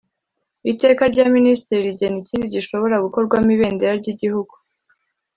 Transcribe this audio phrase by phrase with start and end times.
[0.71, 4.53] iteka rya minisitiri rigena ikindi gishobora gukorwamo ibendera ry igihugu